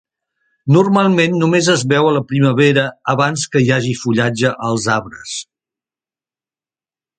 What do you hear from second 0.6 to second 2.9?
Normalment només es veu a la primavera